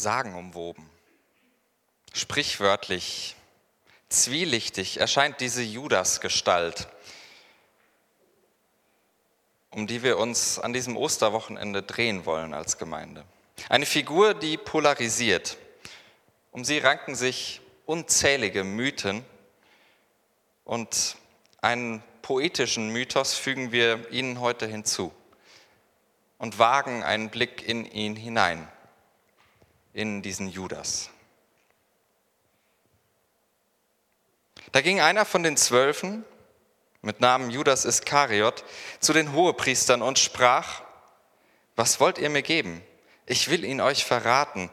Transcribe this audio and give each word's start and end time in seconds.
sagenumwoben. 0.00 0.88
Sprichwörtlich, 2.12 3.36
zwielichtig 4.08 4.98
erscheint 4.98 5.40
diese 5.40 5.62
Judas-Gestalt, 5.62 6.88
um 9.70 9.86
die 9.86 10.02
wir 10.02 10.18
uns 10.18 10.58
an 10.58 10.72
diesem 10.72 10.96
Osterwochenende 10.96 11.82
drehen 11.82 12.26
wollen 12.26 12.54
als 12.54 12.78
Gemeinde. 12.78 13.24
Eine 13.68 13.86
Figur, 13.86 14.34
die 14.34 14.56
polarisiert. 14.56 15.56
Um 16.50 16.64
sie 16.64 16.78
ranken 16.78 17.14
sich 17.14 17.60
unzählige 17.86 18.64
Mythen 18.64 19.24
und 20.64 21.16
einen 21.60 22.02
poetischen 22.22 22.90
Mythos 22.90 23.34
fügen 23.34 23.72
wir 23.72 24.10
Ihnen 24.10 24.40
heute 24.40 24.66
hinzu 24.66 25.12
und 26.38 26.58
wagen 26.58 27.02
einen 27.02 27.28
Blick 27.28 27.66
in 27.66 27.84
ihn 27.84 28.16
hinein, 28.16 28.66
in 29.92 30.22
diesen 30.22 30.48
Judas. 30.48 31.10
Da 34.72 34.80
ging 34.80 35.00
einer 35.00 35.24
von 35.24 35.42
den 35.42 35.56
Zwölfen 35.56 36.24
mit 37.02 37.20
Namen 37.20 37.50
Judas 37.50 37.84
Iskariot 37.84 38.64
zu 39.00 39.12
den 39.12 39.32
Hohepriestern 39.32 40.02
und 40.02 40.18
sprach, 40.18 40.82
was 41.76 41.98
wollt 41.98 42.18
ihr 42.18 42.30
mir 42.30 42.42
geben? 42.42 42.82
Ich 43.26 43.50
will 43.50 43.64
ihn 43.64 43.80
euch 43.80 44.04
verraten. 44.04 44.70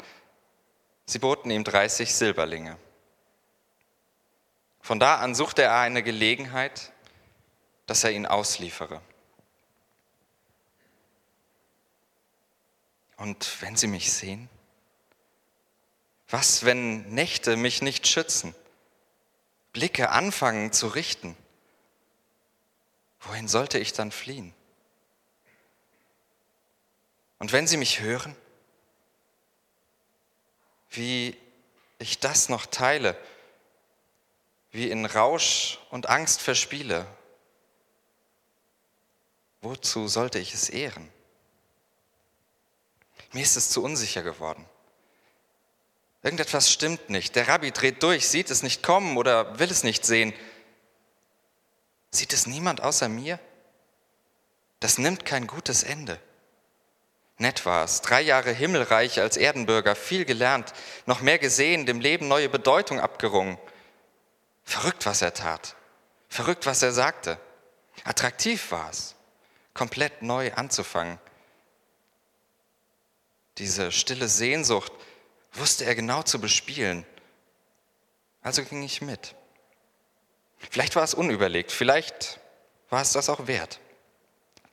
Sie 1.05 1.19
boten 1.19 1.49
ihm 1.51 1.63
30 1.63 2.13
Silberlinge. 2.13 2.77
Von 4.81 4.99
da 4.99 5.15
an 5.15 5.35
suchte 5.35 5.63
er 5.63 5.79
eine 5.79 6.03
Gelegenheit, 6.03 6.91
dass 7.85 8.03
er 8.03 8.11
ihn 8.11 8.25
ausliefere. 8.25 9.01
Und 13.17 13.61
wenn 13.61 13.75
sie 13.75 13.87
mich 13.87 14.13
sehen? 14.13 14.49
Was, 16.29 16.65
wenn 16.65 17.09
Nächte 17.13 17.55
mich 17.55 17.81
nicht 17.81 18.07
schützen? 18.07 18.53
Blicke 19.71 20.09
anfangen 20.09 20.73
zu 20.73 20.87
richten? 20.87 21.37
Wohin 23.21 23.47
sollte 23.47 23.79
ich 23.79 23.93
dann 23.93 24.11
fliehen? 24.11 24.53
Und 27.39 27.51
wenn 27.51 27.67
sie 27.67 27.77
mich 27.77 28.01
hören, 28.01 28.35
wie 30.89 31.37
ich 31.99 32.19
das 32.19 32.49
noch 32.49 32.65
teile, 32.65 33.17
wie 34.71 34.89
in 34.89 35.05
Rausch 35.05 35.79
und 35.91 36.09
Angst 36.09 36.41
verspiele, 36.41 37.05
wozu 39.61 40.07
sollte 40.07 40.39
ich 40.39 40.53
es 40.53 40.69
ehren? 40.69 41.09
Mir 43.31 43.43
ist 43.43 43.55
es 43.55 43.69
zu 43.69 43.83
unsicher 43.83 44.23
geworden. 44.23 44.65
Irgendetwas 46.23 46.71
stimmt 46.71 47.09
nicht. 47.09 47.35
Der 47.35 47.47
Rabbi 47.47 47.71
dreht 47.71 48.03
durch, 48.03 48.27
sieht 48.27 48.49
es 48.49 48.63
nicht 48.63 48.83
kommen 48.83 49.17
oder 49.17 49.59
will 49.59 49.69
es 49.69 49.83
nicht 49.83 50.05
sehen. 50.05 50.33
Sieht 52.11 52.33
es 52.33 52.47
niemand 52.47 52.81
außer 52.81 53.09
mir? 53.09 53.39
Das 54.79 54.97
nimmt 54.97 55.25
kein 55.25 55.47
gutes 55.47 55.83
Ende. 55.83 56.19
Nett 57.39 57.65
war 57.65 57.83
es, 57.83 58.01
drei 58.01 58.21
Jahre 58.21 58.51
himmelreich 58.51 59.19
als 59.19 59.37
Erdenbürger, 59.37 59.95
viel 59.95 60.25
gelernt, 60.25 60.73
noch 61.05 61.21
mehr 61.21 61.37
gesehen, 61.37 61.85
dem 61.85 61.99
Leben 61.99 62.27
neue 62.27 62.49
Bedeutung 62.49 62.99
abgerungen. 62.99 63.59
Verrückt, 64.63 65.05
was 65.05 65.21
er 65.21 65.33
tat. 65.33 65.75
Verrückt, 66.29 66.65
was 66.65 66.81
er 66.81 66.91
sagte. 66.91 67.39
Attraktiv 68.03 68.71
war 68.71 68.89
es, 68.89 69.15
komplett 69.73 70.23
neu 70.23 70.51
anzufangen. 70.53 71.19
Diese 73.59 73.91
stille 73.91 74.27
Sehnsucht 74.27 74.91
wusste 75.57 75.85
er 75.85 75.95
genau 75.95 76.23
zu 76.23 76.39
bespielen. 76.39 77.05
Also 78.41 78.63
ging 78.63 78.83
ich 78.83 79.01
mit. 79.01 79.35
Vielleicht 80.69 80.95
war 80.95 81.03
es 81.03 81.13
unüberlegt, 81.13 81.71
vielleicht 81.71 82.39
war 82.89 83.01
es 83.01 83.13
das 83.13 83.29
auch 83.29 83.47
wert. 83.47 83.79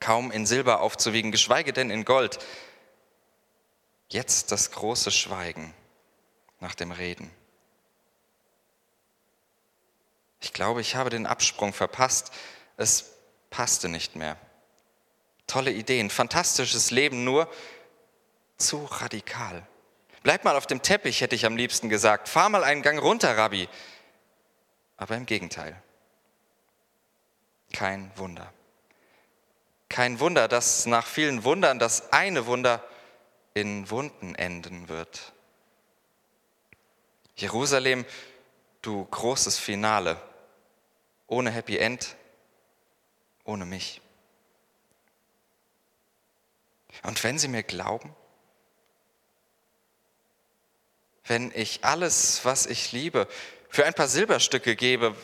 Kaum 0.00 0.31
in 0.31 0.47
Silber 0.47 0.81
aufzuwiegen, 0.81 1.33
geschweige 1.33 1.73
denn 1.73 1.91
in 1.91 2.05
Gold. 2.05 2.39
Jetzt 4.09 4.53
das 4.53 4.71
große 4.71 5.11
Schweigen 5.11 5.75
nach 6.61 6.75
dem 6.75 6.93
Reden. 6.93 7.31
Ich 10.41 10.53
glaube, 10.53 10.83
ich 10.83 10.94
habe 10.94 11.11
den 11.11 11.27
Absprung 11.27 11.73
verpasst. 11.73 12.31
Es 12.77 13.12
passte 13.50 13.89
nicht 13.89 14.15
mehr. 14.15 14.37
Tolle 15.47 15.73
Ideen, 15.73 16.11
fantastisches 16.11 16.91
Leben, 16.91 17.25
nur 17.25 17.50
zu 18.56 18.84
radikal. 18.84 19.67
Bleib 20.25 20.43
mal 20.43 20.57
auf 20.57 20.67
dem 20.67 20.81
Teppich, 20.81 21.21
hätte 21.21 21.35
ich 21.35 21.45
am 21.45 21.55
liebsten 21.55 21.91
gesagt. 21.91 22.31
Fahr 22.31 22.49
mal 22.49 22.65
einen 22.65 22.81
Gang 22.81 23.01
runter, 23.01 23.37
Rabbi. 23.37 23.69
Aber 24.97 25.17
im 25.17 25.27
Gegenteil. 25.27 25.81
Kein 27.75 28.11
Wunder. 28.17 28.51
Kein 29.91 30.19
Wunder, 30.21 30.49
dass 30.49 30.87
nach 30.87 31.07
vielen 31.07 31.45
Wundern 31.45 31.79
das 31.79 32.11
eine 32.11 32.47
Wunder 32.47 32.83
in 33.53 33.91
Wunden 33.91 34.35
enden 34.35 34.89
wird. 34.89 35.35
Jerusalem, 37.37 38.06
du 38.81 39.05
großes 39.05 39.59
Finale, 39.59 40.19
ohne 41.27 41.51
Happy 41.51 41.77
End, 41.77 42.17
ohne 43.45 43.67
mich. 43.67 44.01
Und 47.03 47.23
wenn 47.23 47.39
Sie 47.39 47.49
mir 47.49 47.62
glauben, 47.62 48.17
wenn 51.27 51.51
ich 51.55 51.85
alles, 51.85 52.45
was 52.45 52.67
ich 52.67 52.93
liebe, 52.93 53.29
für 53.69 53.85
ein 53.85 53.95
paar 53.95 54.09
Silberstücke 54.09 54.77
gebe, 54.77 55.17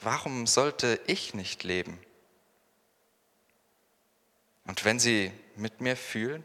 warum 0.00 0.46
sollte 0.46 1.00
ich 1.06 1.34
nicht 1.34 1.64
leben? 1.64 1.98
Und 4.66 4.84
wenn 4.84 4.98
sie 4.98 5.32
mit 5.56 5.80
mir 5.80 5.96
fühlen, 5.96 6.44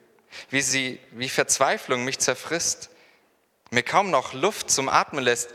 wie, 0.50 0.62
sie, 0.62 1.00
wie 1.12 1.30
Verzweiflung 1.30 2.04
mich 2.04 2.20
zerfrisst, 2.20 2.90
mir 3.70 3.84
kaum 3.84 4.10
noch 4.10 4.34
Luft 4.34 4.72
zum 4.72 4.90
Atmen 4.90 5.24
lässt, 5.24 5.50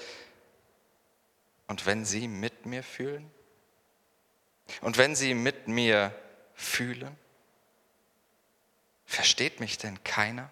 und 1.67 1.85
wenn 1.85 2.05
sie 2.05 2.29
mit 2.29 2.65
mir 2.65 2.83
fühlen, 2.83 3.31
und 4.81 4.99
wenn 4.99 5.17
sie 5.17 5.35
mit 5.35 5.69
mir 5.69 6.15
fühlen, 6.55 7.17
versteht 9.07 9.61
mich 9.61 9.79
denn 9.79 10.03
keiner? 10.05 10.51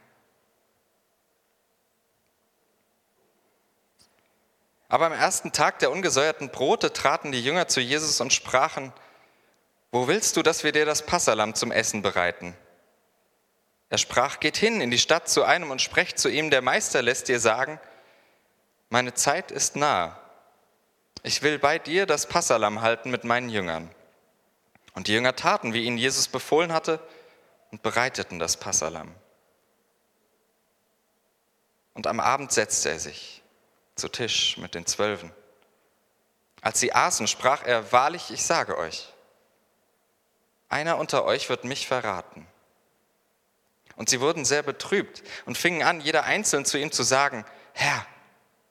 Aber 4.88 5.06
am 5.06 5.12
ersten 5.12 5.52
Tag 5.52 5.80
der 5.80 5.90
ungesäuerten 5.90 6.50
Brote 6.50 6.92
traten 6.92 7.32
die 7.32 7.42
Jünger 7.42 7.68
zu 7.68 7.80
Jesus 7.80 8.20
und 8.20 8.32
sprachen, 8.32 8.92
wo 9.90 10.06
willst 10.08 10.36
du, 10.36 10.42
dass 10.42 10.62
wir 10.62 10.72
dir 10.72 10.84
das 10.84 11.04
Passalam 11.04 11.54
zum 11.54 11.72
Essen 11.72 12.02
bereiten? 12.02 12.56
Er 13.88 13.98
sprach, 13.98 14.40
geht 14.40 14.56
hin 14.56 14.80
in 14.80 14.90
die 14.90 14.98
Stadt 14.98 15.28
zu 15.28 15.44
einem 15.44 15.70
und 15.70 15.80
sprecht 15.80 16.18
zu 16.18 16.28
ihm, 16.28 16.50
der 16.50 16.62
Meister 16.62 17.02
lässt 17.02 17.28
dir 17.28 17.40
sagen, 17.40 17.80
meine 18.88 19.14
Zeit 19.14 19.50
ist 19.50 19.76
nahe. 19.76 20.16
Ich 21.22 21.42
will 21.42 21.58
bei 21.58 21.78
dir 21.78 22.06
das 22.06 22.26
Passalam 22.28 22.82
halten 22.82 23.10
mit 23.10 23.24
meinen 23.24 23.48
Jüngern. 23.48 23.90
Und 24.94 25.08
die 25.08 25.12
Jünger 25.12 25.34
taten, 25.34 25.72
wie 25.72 25.84
ihnen 25.84 25.98
Jesus 25.98 26.28
befohlen 26.28 26.72
hatte, 26.72 27.00
und 27.72 27.82
bereiteten 27.82 28.38
das 28.38 28.56
Passalam. 28.56 29.12
Und 31.94 32.06
am 32.06 32.20
Abend 32.20 32.52
setzte 32.52 32.90
er 32.90 33.00
sich 33.00 33.42
zu 33.96 34.08
Tisch 34.08 34.56
mit 34.58 34.74
den 34.74 34.86
Zwölfen. 34.86 35.32
Als 36.60 36.80
sie 36.80 36.92
aßen, 36.92 37.26
sprach 37.26 37.64
er, 37.64 37.92
wahrlich, 37.92 38.30
ich 38.30 38.44
sage 38.44 38.78
euch, 38.78 39.12
einer 40.68 40.98
unter 40.98 41.24
euch 41.24 41.48
wird 41.48 41.64
mich 41.64 41.86
verraten. 41.86 42.46
Und 43.96 44.10
sie 44.10 44.20
wurden 44.20 44.44
sehr 44.44 44.62
betrübt 44.62 45.22
und 45.46 45.56
fingen 45.56 45.82
an, 45.82 46.00
jeder 46.00 46.24
einzeln 46.24 46.64
zu 46.64 46.78
ihm 46.78 46.92
zu 46.92 47.02
sagen, 47.02 47.44
Herr, 47.72 48.06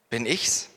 bin 0.10 0.26
ich's? 0.26 0.70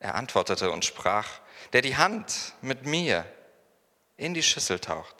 Er 0.00 0.16
antwortete 0.16 0.70
und 0.70 0.84
sprach, 0.84 1.28
der 1.72 1.82
die 1.82 1.96
Hand 1.96 2.54
mit 2.60 2.84
mir 2.84 3.24
in 4.16 4.34
die 4.34 4.42
Schüssel 4.42 4.80
taucht, 4.80 5.14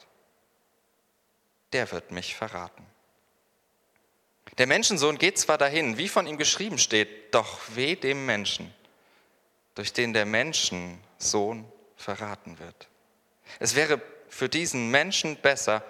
der 1.72 1.90
wird 1.92 2.10
mich 2.10 2.34
verraten. 2.34 2.86
Der 4.58 4.66
Menschensohn 4.66 5.18
geht 5.18 5.38
zwar 5.38 5.58
dahin, 5.58 5.98
wie 5.98 6.08
von 6.08 6.26
ihm 6.26 6.38
geschrieben 6.38 6.78
steht, 6.78 7.34
doch 7.34 7.60
weh 7.74 7.96
dem 7.96 8.24
Menschen, 8.24 8.72
durch 9.74 9.92
den 9.92 10.12
der 10.12 10.26
Menschensohn 10.26 11.70
verraten 11.96 12.58
wird. 12.58 12.88
Es 13.58 13.74
wäre 13.74 14.00
für 14.28 14.48
diesen 14.48 14.90
Menschen 14.90 15.36
besser, 15.36 15.84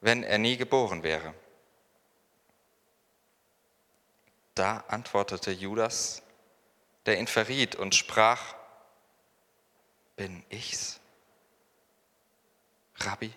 wenn 0.00 0.22
er 0.24 0.38
nie 0.38 0.56
geboren 0.56 1.02
wäre. 1.02 1.34
Da 4.54 4.84
antwortete 4.88 5.50
Judas, 5.50 6.22
der 7.06 7.18
ihn 7.18 7.26
verriet 7.26 7.76
und 7.76 7.94
sprach, 7.94 8.54
bin 10.16 10.44
ich's, 10.48 11.00
Rabbi? 13.00 13.32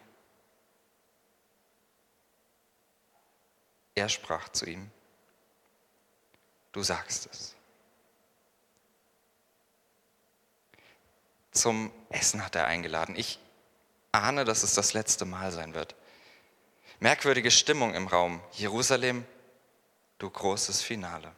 Er 3.98 4.10
sprach 4.10 4.50
zu 4.50 4.66
ihm, 4.66 4.92
du 6.72 6.84
sagst 6.84 7.28
es. 7.32 7.56
Zum 11.52 11.92
Essen 12.10 12.46
hat 12.46 12.56
er 12.56 12.68
eingeladen. 12.68 13.16
Ich 13.16 13.40
ahne, 14.12 14.46
dass 14.46 14.62
es 14.62 14.76
das 14.76 14.94
letzte 14.94 15.26
Mal 15.26 15.52
sein 15.52 15.74
wird. 15.74 15.96
Merkwürdige 17.00 17.50
Stimmung 17.50 17.96
im 17.96 18.08
Raum. 18.08 18.42
Jerusalem, 18.52 19.26
du 20.20 20.30
großes 20.30 20.84
Finale. 20.84 21.32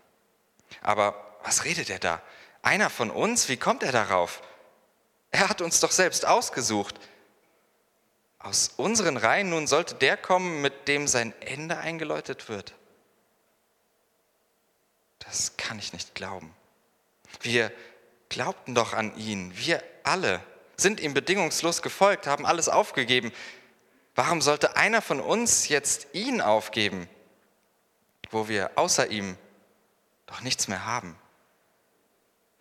Aber 0.81 1.37
was 1.43 1.63
redet 1.63 1.89
er 1.89 1.99
da? 1.99 2.21
Einer 2.61 2.89
von 2.89 3.09
uns? 3.09 3.47
Wie 3.47 3.57
kommt 3.57 3.83
er 3.83 3.93
darauf? 3.93 4.41
Er 5.31 5.47
hat 5.47 5.61
uns 5.61 5.79
doch 5.79 5.91
selbst 5.91 6.25
ausgesucht. 6.25 6.99
Aus 8.39 8.71
unseren 8.77 9.17
Reihen 9.17 9.49
nun 9.49 9.67
sollte 9.67 9.95
der 9.95 10.15
kommen, 10.15 10.61
mit 10.61 10.87
dem 10.87 11.07
sein 11.07 11.33
Ende 11.41 11.77
eingeläutet 11.77 12.47
wird. 12.47 12.73
Das 15.19 15.57
kann 15.57 15.77
ich 15.77 15.91
nicht 15.91 16.15
glauben. 16.15 16.55
Wir 17.41 17.71
glaubten 18.29 18.75
doch 18.75 18.93
an 18.93 19.15
ihn. 19.17 19.55
Wir 19.57 19.83
alle 20.03 20.41
sind 20.77 21.01
ihm 21.01 21.13
bedingungslos 21.13 21.81
gefolgt, 21.81 22.27
haben 22.27 22.45
alles 22.45 22.69
aufgegeben. 22.69 23.33
Warum 24.15 24.41
sollte 24.41 24.77
einer 24.77 25.01
von 25.01 25.19
uns 25.19 25.67
jetzt 25.67 26.07
ihn 26.13 26.41
aufgeben, 26.41 27.09
wo 28.31 28.47
wir 28.47 28.71
außer 28.75 29.07
ihm 29.07 29.37
doch 30.25 30.41
nichts 30.41 30.67
mehr 30.69 30.85
haben? 30.85 31.17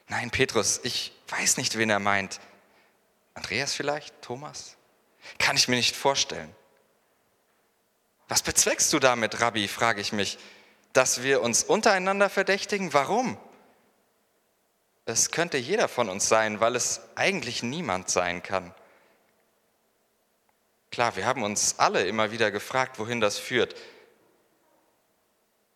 Nein, 0.08 0.31
Petrus, 0.31 0.81
ich 0.82 1.12
weiß 1.28 1.58
nicht, 1.58 1.78
wen 1.78 1.90
er 1.90 2.00
meint. 2.00 2.40
Andreas 3.34 3.74
vielleicht? 3.74 4.20
Thomas? 4.22 4.77
Kann 5.38 5.56
ich 5.56 5.69
mir 5.69 5.76
nicht 5.76 5.96
vorstellen. 5.96 6.54
Was 8.28 8.42
bezweckst 8.42 8.92
du 8.92 8.98
damit, 8.98 9.40
Rabbi, 9.40 9.69
frage 9.69 10.00
ich 10.00 10.12
mich, 10.12 10.38
dass 10.92 11.22
wir 11.22 11.42
uns 11.42 11.64
untereinander 11.64 12.28
verdächtigen? 12.28 12.92
Warum? 12.92 13.38
Es 15.06 15.30
könnte 15.30 15.56
jeder 15.56 15.88
von 15.88 16.10
uns 16.10 16.28
sein, 16.28 16.60
weil 16.60 16.76
es 16.76 17.00
eigentlich 17.14 17.62
niemand 17.62 18.10
sein 18.10 18.42
kann. 18.42 18.75
Klar, 20.90 21.16
wir 21.16 21.25
haben 21.25 21.42
uns 21.42 21.78
alle 21.78 22.06
immer 22.06 22.31
wieder 22.31 22.50
gefragt, 22.50 22.98
wohin 22.98 23.20
das 23.20 23.38
führt. 23.38 23.74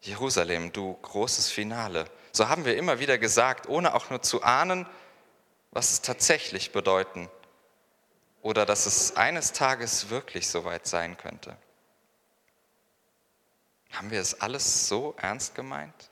Jerusalem, 0.00 0.72
du 0.72 0.94
großes 0.94 1.48
Finale. 1.48 2.06
So 2.32 2.48
haben 2.48 2.64
wir 2.64 2.76
immer 2.76 2.98
wieder 2.98 3.18
gesagt, 3.18 3.68
ohne 3.68 3.94
auch 3.94 4.10
nur 4.10 4.20
zu 4.20 4.42
ahnen, 4.42 4.86
was 5.70 5.92
es 5.92 6.02
tatsächlich 6.02 6.72
bedeuten 6.72 7.30
oder 8.42 8.66
dass 8.66 8.86
es 8.86 9.16
eines 9.16 9.52
Tages 9.52 10.10
wirklich 10.10 10.48
soweit 10.48 10.86
sein 10.86 11.16
könnte. 11.16 11.56
Haben 13.92 14.10
wir 14.10 14.20
es 14.20 14.40
alles 14.40 14.88
so 14.88 15.14
ernst 15.16 15.54
gemeint? 15.54 16.10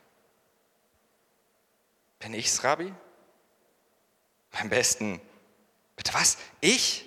Bin 2.19 2.33
ich's, 2.33 2.63
Rabbi? 2.63 2.93
Beim 4.51 4.69
besten, 4.69 5.19
bitte 5.95 6.13
was? 6.13 6.37
Ich? 6.61 7.05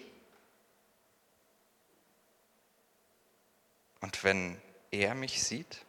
Und 4.01 4.25
wenn 4.25 4.61
er 4.91 5.15
mich 5.15 5.43
sieht, 5.43 5.85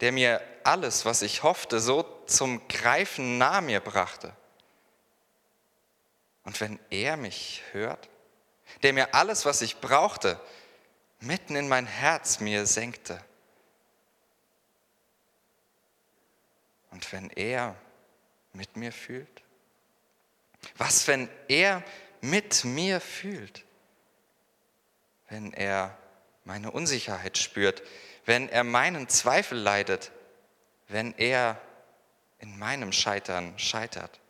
der 0.00 0.12
mir 0.12 0.42
alles, 0.64 1.04
was 1.04 1.22
ich 1.22 1.42
hoffte, 1.42 1.80
so 1.80 2.02
zum 2.26 2.66
Greifen 2.68 3.38
nahe 3.38 3.62
mir 3.62 3.80
brachte, 3.80 4.36
und 6.44 6.60
wenn 6.60 6.78
er 6.90 7.16
mich 7.16 7.62
hört, 7.72 8.08
der 8.82 8.92
mir 8.92 9.14
alles, 9.14 9.44
was 9.44 9.62
ich 9.62 9.80
brauchte, 9.80 10.40
mitten 11.20 11.56
in 11.56 11.68
mein 11.68 11.86
Herz 11.86 12.40
mir 12.40 12.66
senkte, 12.66 13.22
und 16.92 17.10
wenn 17.12 17.30
er 17.30 17.74
mit 18.52 18.76
mir 18.76 18.92
fühlt? 18.92 19.42
Was, 20.76 21.08
wenn 21.08 21.28
er 21.48 21.82
mit 22.20 22.64
mir 22.64 23.00
fühlt? 23.00 23.64
Wenn 25.28 25.52
er 25.54 25.96
meine 26.44 26.70
Unsicherheit 26.70 27.38
spürt, 27.38 27.82
wenn 28.26 28.48
er 28.48 28.62
meinen 28.62 29.08
Zweifel 29.08 29.58
leidet, 29.58 30.12
wenn 30.88 31.14
er 31.14 31.60
in 32.38 32.58
meinem 32.58 32.92
Scheitern 32.92 33.58
scheitert, 33.58 34.20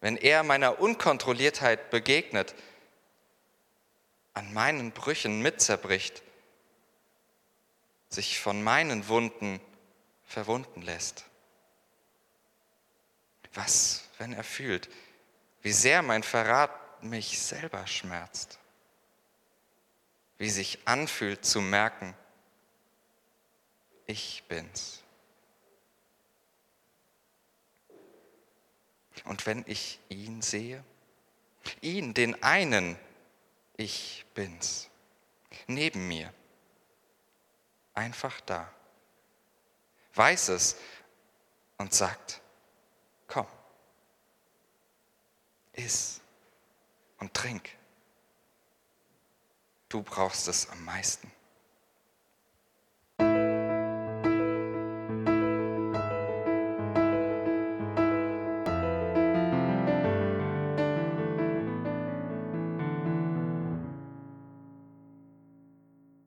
wenn 0.00 0.16
er 0.16 0.42
meiner 0.42 0.80
Unkontrolliertheit 0.80 1.90
begegnet, 1.90 2.54
an 4.34 4.52
meinen 4.52 4.92
Brüchen 4.92 5.42
mitzerbricht, 5.42 6.22
sich 8.08 8.40
von 8.40 8.62
meinen 8.62 9.08
Wunden 9.08 9.60
verwunden 10.24 10.82
lässt. 10.82 11.24
Was, 13.54 14.08
wenn 14.18 14.32
er 14.32 14.44
fühlt, 14.44 14.88
wie 15.62 15.72
sehr 15.72 16.02
mein 16.02 16.22
Verrat 16.22 16.70
mich 17.02 17.40
selber 17.40 17.86
schmerzt? 17.86 18.58
Wie 20.36 20.50
sich 20.50 20.78
anfühlt 20.84 21.44
zu 21.44 21.60
merken, 21.60 22.14
ich 24.06 24.44
bin's. 24.48 25.02
Und 29.24 29.46
wenn 29.46 29.64
ich 29.66 30.00
ihn 30.08 30.42
sehe, 30.42 30.82
ihn, 31.80 32.14
den 32.14 32.42
einen, 32.42 32.98
ich 33.76 34.24
bin's, 34.34 34.88
neben 35.66 36.08
mir, 36.08 36.32
einfach 37.94 38.40
da, 38.42 38.72
weiß 40.14 40.48
es 40.48 40.76
und 41.76 41.94
sagt, 41.94 42.40
komm, 43.26 43.46
iss 45.72 46.20
und 47.18 47.32
trink. 47.34 47.70
Du 49.88 50.02
brauchst 50.02 50.48
es 50.48 50.68
am 50.68 50.84
meisten. 50.84 51.30